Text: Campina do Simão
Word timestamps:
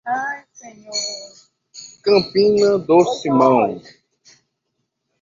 Campina 2.03 2.79
do 2.79 3.05
Simão 3.19 3.79